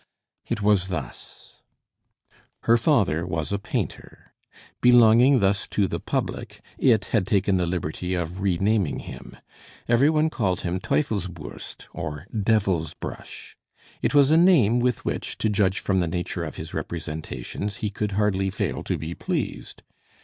It 0.47 0.63
was 0.63 0.87
thus 0.87 1.57
Her 2.61 2.75
father 2.75 3.23
was 3.23 3.51
a 3.53 3.59
painter. 3.59 4.33
Belonging 4.81 5.41
thus 5.41 5.67
to 5.67 5.87
the 5.87 5.99
public, 5.99 6.59
it 6.79 7.05
had 7.13 7.27
taken 7.27 7.57
the 7.57 7.67
liberty 7.67 8.15
of 8.15 8.39
re 8.39 8.57
naming 8.57 8.97
him. 9.01 9.37
Every 9.87 10.09
one 10.09 10.31
called 10.31 10.61
him 10.61 10.79
Teufelsbürst, 10.79 11.83
or 11.93 12.25
Devilsbrush. 12.33 13.55
It 14.01 14.15
was 14.15 14.31
a 14.31 14.37
name 14.37 14.79
with 14.79 15.05
which, 15.05 15.37
to 15.37 15.49
judge 15.49 15.77
from 15.77 15.99
the 15.99 16.07
nature 16.07 16.45
of 16.45 16.55
his 16.55 16.73
representations, 16.73 17.75
he 17.75 17.91
could 17.91 18.13
hardly 18.13 18.49
fail 18.49 18.81
to 18.85 18.97
be 18.97 19.13
pleased. 19.13 19.83